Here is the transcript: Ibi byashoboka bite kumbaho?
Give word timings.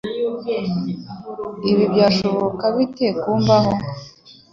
Ibi 1.69 1.83
byashoboka 1.93 2.65
bite 2.75 3.07
kumbaho? 3.21 3.73